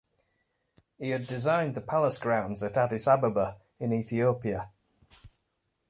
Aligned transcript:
He 0.97 1.11
had 1.11 1.27
designed 1.27 1.75
the 1.75 1.81
palace 1.81 2.17
grounds 2.17 2.63
at 2.63 2.75
Addis 2.75 3.05
Ababa 3.07 3.59
in 3.79 3.93
Ethiopia. 3.93 4.71